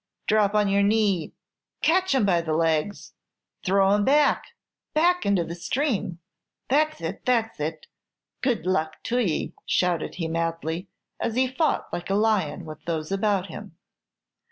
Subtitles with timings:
[0.25, 1.31] "Drop on your knee
[1.83, 3.13] catch him by the legs
[3.63, 4.45] throw him back
[4.95, 6.17] back into the stream.
[6.69, 7.85] That's it that's it!
[8.41, 13.11] Good luck to ye!" shouted he, madly, as he fought like a lion with those
[13.11, 13.77] about him.